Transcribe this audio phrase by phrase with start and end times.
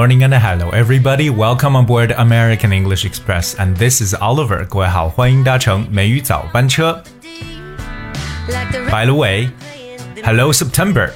[0.00, 1.28] morning and hello everybody.
[1.28, 4.64] Welcome on board American English Express, and this is Oliver.
[4.66, 7.02] 各位好，欢迎搭乘美语早班车。
[8.48, 9.50] Like the By the way,
[10.24, 11.10] hello September，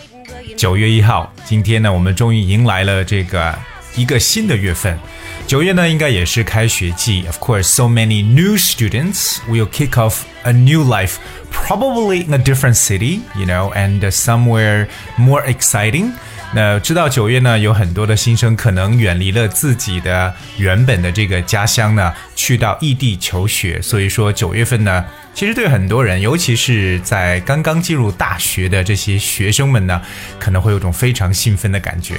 [0.59, 3.55] 九月一号，今天呢，我们终于迎来了这个
[3.97, 4.99] 一个新的月份。
[5.47, 7.25] 九月呢，应该也是开学季。
[7.27, 11.15] Of course, so many new students will kick off a new life,
[11.51, 14.87] probably in a different city, you know, and somewhere
[15.17, 16.13] more exciting.
[16.54, 23.82] 那知道九月呢，有很多的新生可能远离了自己的原本的这个家乡呢，去到异地求学。
[23.82, 30.02] 所以说九月份呢，其实对很多人，尤其是在刚刚进入大学的这些学生们呢，
[30.40, 32.16] 可能会有种非常兴奋的感觉。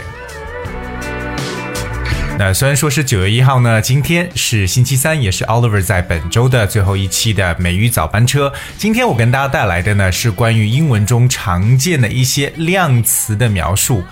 [2.39, 8.53] 那虽然说是九月一号呢，今天是星期三，也是 Oliver 在本周的最后一期的美语早班车。
[8.77, 14.03] 今天我跟大家带来的呢是关于英文中常见的一些量词的描述。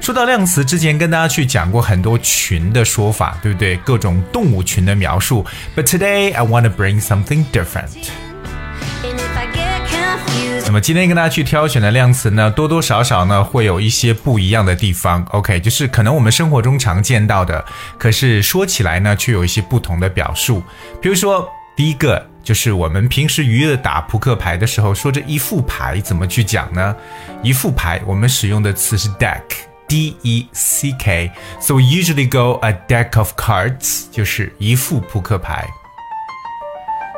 [0.00, 3.76] 说到量词，之前跟大家去讲过很多群的说法，对不对？
[3.78, 5.44] 各种动物群的描述。
[5.76, 8.08] But today I want to bring something different.
[10.66, 15.24] 那么今天跟大家去挑选的量词呢，多多少少呢会有一些不一样的地方。
[15.30, 17.64] OK，就是可能我们生活中常见到的，
[17.98, 20.62] 可是说起来呢却有一些不同的表述。
[21.00, 26.96] 比如说，第一个就是我们平时娱乐打扑克牌的时候，说这一副牌怎么去讲呢？
[27.42, 29.42] 一副牌我们使用的词是 deck。
[29.86, 35.68] D E C K, so usually go a deck of cards，就是一副扑克牌。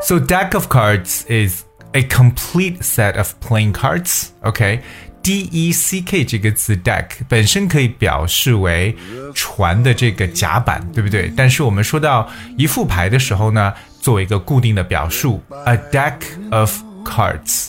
[0.02, 1.62] So deck of cards is
[1.95, 4.27] a complete set of playing cards.
[4.41, 4.81] OK,
[5.21, 8.95] D E C K 这个词 deck 本身可以表示为
[9.33, 11.31] 船的这个甲板，对不对？
[11.35, 16.15] 但是我们说到一副牌的时候呢，作为一个固定的表述，a deck
[16.49, 17.67] of cards。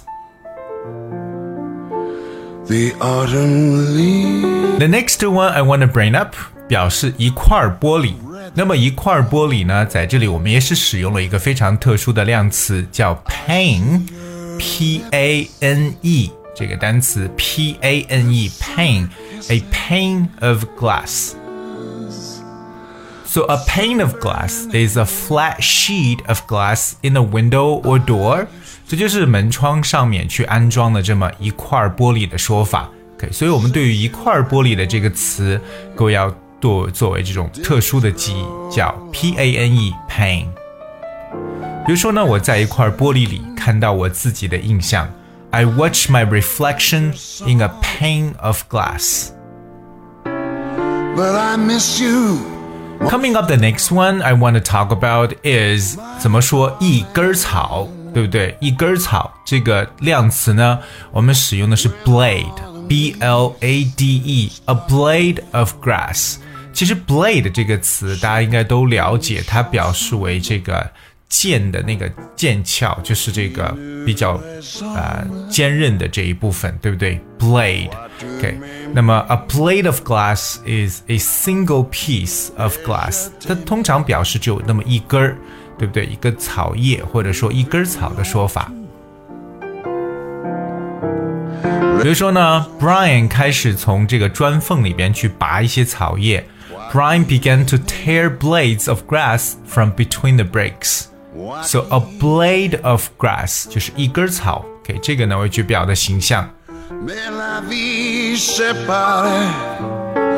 [2.66, 4.78] The autumn leaves.
[4.78, 6.34] The next one I want to bring up
[6.68, 8.14] 表示一块玻璃。
[8.54, 13.14] 那么一块玻璃呢，在这里我们也是使用了一个非常特殊的量词，叫
[14.56, 24.02] pane，p a n e 这个单词 p a n e pane，a pane of glass。So a pane
[24.02, 28.46] of glass is a flat sheet of glass in a window or door。
[28.86, 32.90] 这就是门窗上面去安装的这么一块玻璃的说法。
[33.16, 35.58] OK，所以我们对于一块玻璃的这个词，
[35.96, 40.48] 各位要作作为这种特殊的记忆，叫 P A N E pane。
[41.86, 45.08] 比如说呢，我在一块玻璃里看到我自己的印象，
[45.50, 47.12] I watch my reflection
[47.46, 49.30] in a pane of glass。
[51.14, 52.38] But I miss you.
[53.08, 58.56] Coming up, the next one I want to talk about is 怎么说一根草，对不对？
[58.60, 60.78] 一根草这个量词呢，
[61.10, 66.36] 我们使用的是 blade，b l a d e，a blade of grass。
[66.72, 70.90] 其实 blade 这个词大家应该都了解，它表示为这个
[71.28, 74.40] 剑的那个剑鞘，就是这个比较
[74.94, 77.20] 呃坚韧的这一部分，对不对？
[77.38, 78.58] blade。OK，
[78.92, 85.36] 那么 a blade of glass is a single piece of glass，它通常表示只有那么一根儿，
[85.78, 86.06] 对不对？
[86.06, 88.70] 一个草叶或者说一根草的说法。
[92.02, 96.44] 比如说呢，Brian 开始从这个砖缝里边去拔一些草叶。
[96.92, 101.04] Brian began to tear blades of grass from between the bricks.
[101.62, 104.64] So a blade of grass 就是一根草。
[104.82, 106.48] OK，这个呢为句比较的形象。
[106.90, 109.48] Mais la vie sépare.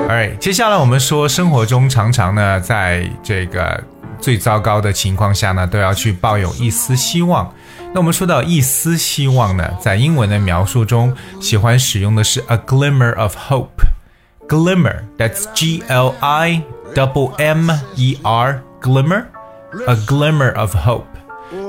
[0.08, 3.82] Alright，接下来我们说生活中常常呢，在这个
[4.20, 7.52] 最糟糕的情况下呢，都要去抱有一丝希望。
[7.92, 16.62] 那我们说到一丝希望呢，在英文的描述中，喜欢使用的是 a glimmer of hope。Glimmer，that's G L I
[16.94, 18.18] double M E
[19.87, 21.05] A glimmer of hope。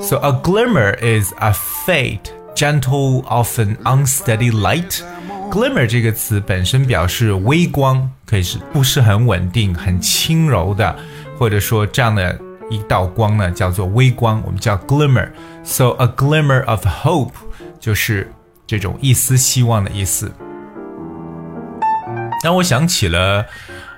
[0.00, 5.02] So a glimmer is a faint, gentle, often unsteady light.
[5.50, 10.97] Glimmer 这个词本身表示微光，可以是不是很稳定、很轻柔的，
[11.38, 12.38] 或者说这样的
[12.70, 15.29] 一道光呢，叫做微光，我们叫 glimmer。
[15.62, 17.32] So a glimmer of hope
[17.79, 18.32] 就是
[18.67, 20.32] 这种一丝希望的意思。
[22.43, 23.44] 让我想起了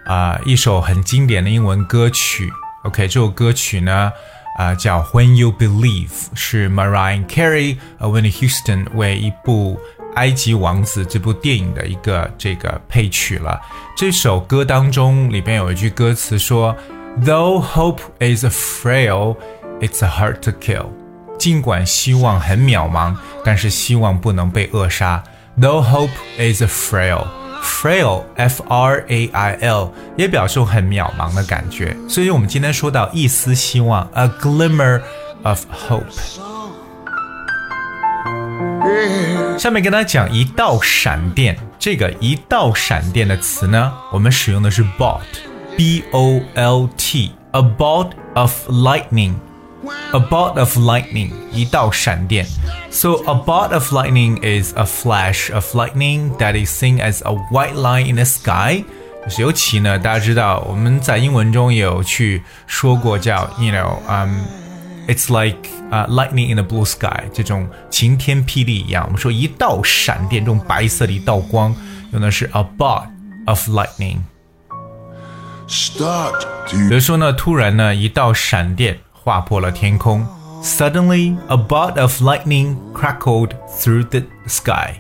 [0.07, 2.53] 啊、一首很经典的英文歌曲。
[2.85, 4.13] OK，这首歌曲呢，
[4.59, 9.79] 啊、叫《When You Believe》，是 Mariah Carey、呃 Whitney Houston 为一部
[10.17, 13.61] 《埃及王子》这部电影的一个这个配曲了。
[13.97, 16.77] 这首歌当中里边有一句歌词说
[17.25, 19.37] ：“Though hope is a frail,
[19.81, 20.87] it's hard to kill。”
[21.39, 25.23] 尽管希望很渺茫，但是希望不能被扼杀。
[25.59, 27.27] Though hope is a frail。
[27.62, 35.02] frail f r a i l 也表示很渺茫的感觉，所以我们今天说到一丝希望，a glimmer
[35.44, 36.04] of hope。
[39.58, 49.34] 下面跟大家讲一道闪电，这个一道闪电的词呢，我们使用的是 bolt，b o l t，a bolt of lightning。
[50.12, 52.46] A bolt of lightning，一道闪电。
[52.90, 57.76] So a bolt of lightning is a flash of lightning that is seen as a white
[57.76, 58.84] line in the sky。
[59.24, 64.46] 就是尤其呢，大家知道我们在英文中也有去说过叫，you know，嗯、
[65.08, 65.58] um,，it's like
[65.92, 69.04] 啊、uh, lightning in the blue sky 这种晴天霹雳一样。
[69.06, 71.76] 我们说一道闪电，这种白色的一道光，
[72.14, 73.04] 用的是 a bolt
[73.46, 74.20] of lightning。
[75.68, 80.26] Start 比 to 如说呢，突然呢，一道闪电 划破了天空。
[80.64, 85.00] Suddenly, a bolt of lightning crackled through the sky.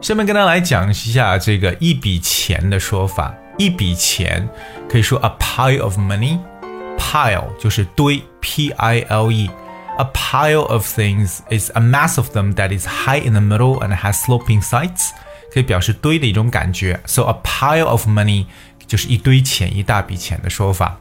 [0.00, 3.34] 下面跟大家来讲一下这个一笔钱的说法。
[3.58, 4.48] 一笔钱
[4.88, 12.30] 可以说 a pile of money。pile 就是堆，p i l e。A pile of things is a mass of
[12.34, 15.10] them that is high in the middle and has sloping sides，
[15.52, 16.98] 可以表示堆的一种感觉。
[17.04, 18.46] So a pile of money
[18.86, 20.98] 就是一堆钱、一大笔钱的说法。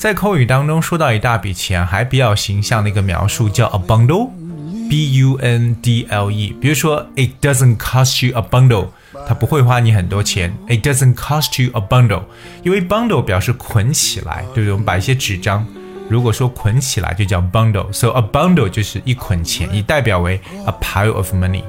[0.00, 6.54] 在口语当中说到一大笔钱，还比较形象的一个描述叫 a bundle，b u n d l e。
[6.60, 8.88] 比如说，It doesn't cost you a bundle，
[9.26, 10.54] 它不会花你很多钱。
[10.68, 12.24] It doesn't cost you a bundle，
[12.62, 14.72] 因为 bundle 表示捆起来，对不对？
[14.72, 15.66] 我们把一些纸张，
[16.08, 21.64] 如果说捆起来就叫 bundle。So a bundle 就是一捆钱，也代表为 a pile of money。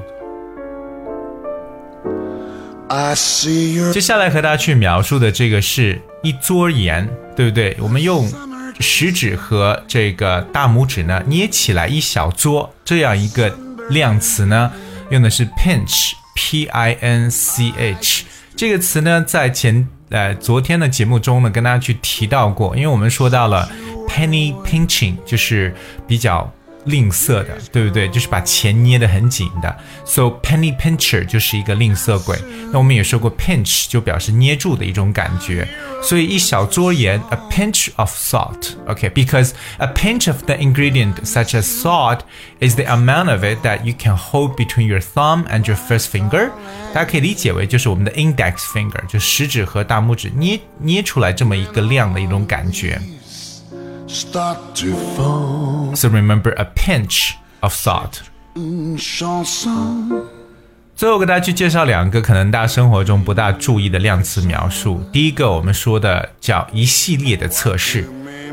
[2.90, 7.77] I see your 接下来和大家去描述的这个是 一撮盐，对不对？
[7.79, 8.27] 我们用
[8.79, 13.55] 食指和这个大拇指呢捏起来一小撮，这样一个
[13.89, 14.71] 量词呢，
[15.11, 18.25] 用的是 pinch，p i n c h
[18.55, 23.69] 这个词呢，在前呃昨天的节目中呢跟大家去提到过，因为我们说到了
[24.07, 25.75] penny pinching，就是
[26.07, 26.51] 比较。
[26.84, 28.08] 吝啬的，对不对？
[28.08, 29.76] 就是把钱捏得很紧的。
[30.06, 32.38] So penny pincher 就是一个吝啬鬼。
[32.72, 35.68] 那我们也说过，pinch 就表示捏住的一种感觉。
[36.02, 42.20] 所以一小撮盐，a pinch of salt。OK，because、a pinch of the ingredient such as salt
[42.60, 46.06] is the amount of it that you can hold between your thumb and your first
[46.10, 46.50] finger。
[46.94, 52.98] 大家可以理解为就是我们的 index finger，就食指和大拇指捏捏出来这么一个量的一种感觉。
[54.12, 55.94] start to fall.
[55.94, 58.20] So remember a pinch of salt。
[58.54, 60.22] Chanson.
[60.96, 65.00] 最后给大家去介绍两个可能大家生活中不大注意的量词描述。
[65.12, 68.04] 第一个我们说的叫一系列的测试，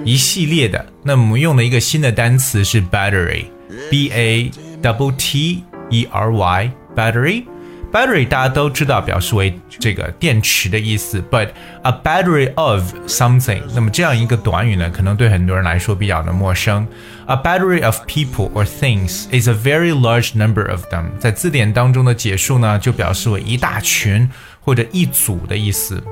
[0.03, 0.85] 一系列的。
[1.01, 7.45] 那么我们用的一个新的单词是 battery，b a double t e r y battery。
[7.91, 11.49] battery 大家都知道表示为这个电池的意思，but
[11.83, 16.85] a battery of something，那么这样一个短语呢，可能对很多人来说比较的陌生。
[17.27, 21.05] A battery of people or things is a very large number of them。
[21.19, 26.03] 在字典当中的解述呢，就表示为一大群或者一组的意思。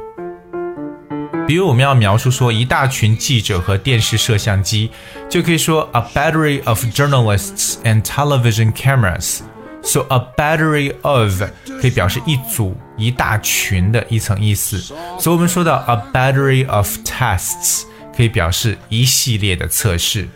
[1.45, 4.89] 比如我们要描述说一大群记者和电视摄像机，
[5.29, 9.41] 就可以说 a battery of journalists and television cameras。
[9.82, 11.42] So a battery of
[11.80, 14.78] 可以表示一组、一大群的一层意思。
[14.78, 17.84] 所以我们说到 a battery of tests
[18.16, 20.28] 可以表示一系列的测试。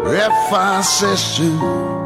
[0.00, 1.58] Elle a mer effaçation.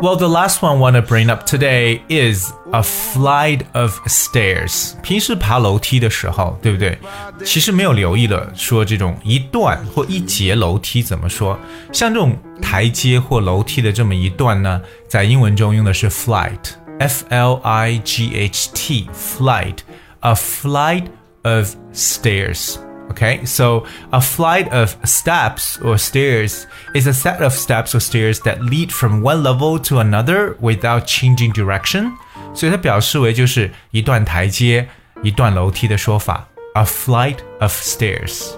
[0.03, 4.95] Well, the last one I want to bring up today is a flight of stairs。
[5.03, 6.99] 平时爬楼梯的时候，对不对？
[7.45, 11.59] 其实没有留意了，说这种一段或一节楼梯怎么说？
[11.93, 21.05] 像这种台阶或楼梯的这么一段呢，在英文中用的是 flight，f l i g h t，flight，a flight
[21.43, 22.77] of stairs。
[23.15, 28.39] Okay, so a flight of steps or stairs is a set of steps or stairs
[28.45, 32.13] that lead from one level to another without changing direction.
[32.55, 34.89] 所以它表示为就是一段台阶、
[35.23, 36.47] 一段楼梯的说法。
[36.75, 38.53] A flight of stairs.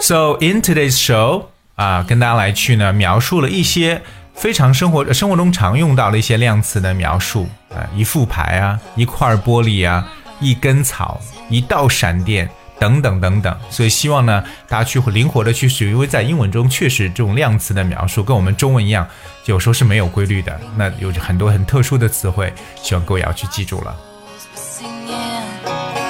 [0.00, 1.46] So in today's show,
[1.76, 4.02] 啊，跟大家来去呢描述了一些
[4.34, 10.06] 非常生活生活中常用到的一些量词的描述啊，一副牌啊，一块玻璃啊。
[10.41, 19.07] 一根草、一道闪电等等等等，所以希望呢，大家去灵活的去使用，因为在英文中确实这种量词的描述跟我们中文一样，
[19.45, 20.59] 有时候是没有规律的。
[20.75, 23.95] 那有很多很特殊的词汇，希望各位也要去记住了。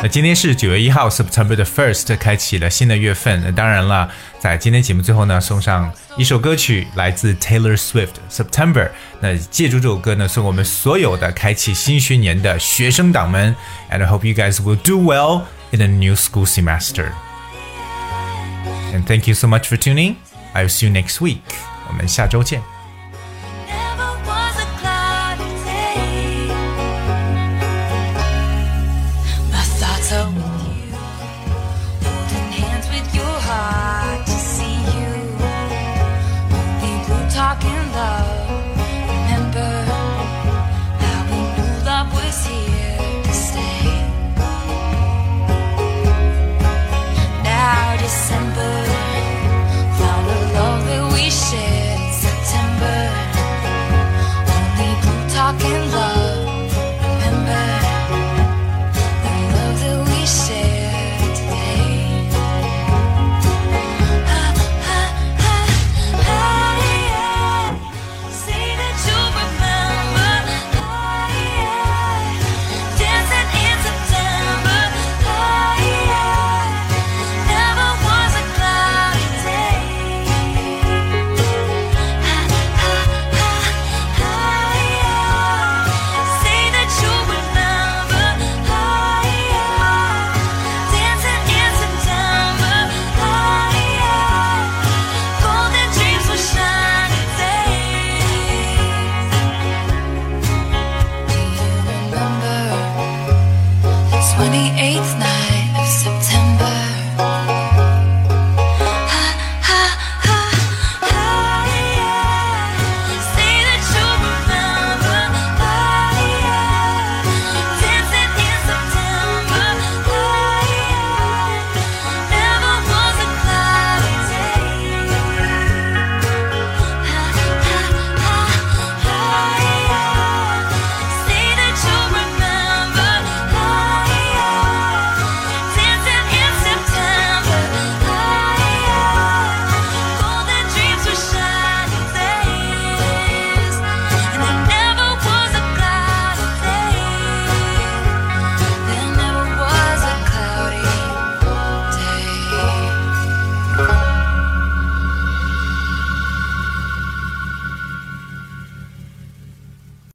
[0.03, 3.39] 那今天是九月一号，September the first，开启了新的月份。
[3.43, 4.09] 那当然了，
[4.40, 8.84] 在今天节目最后呢，送上一首歌曲，来自 Taylor Swift，《September》。
[9.20, 13.54] 那借助这首歌呢，送我们所有的开启新学年的学生党们。
[13.90, 17.12] And I hope you guys will do well in the new school semester.
[18.92, 20.16] And thank you so much for tuning.
[20.54, 21.40] I'll see you next week.
[21.88, 22.69] 我们下周见。